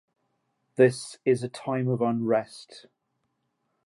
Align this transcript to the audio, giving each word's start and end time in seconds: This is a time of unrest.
This 0.77 1.19
is 1.25 1.43
a 1.43 1.47
time 1.47 1.87
of 1.87 2.01
unrest. 2.01 2.87